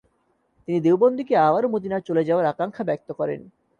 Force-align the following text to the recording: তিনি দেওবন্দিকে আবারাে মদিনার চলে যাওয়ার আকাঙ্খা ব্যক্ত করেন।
তিনি 0.67 0.79
দেওবন্দিকে 0.81 1.33
আবারাে 1.39 1.67
মদিনার 1.67 2.05
চলে 2.07 2.23
যাওয়ার 2.23 2.49
আকাঙ্খা 2.51 2.83
ব্যক্ত 2.83 3.09
করেন। 3.11 3.41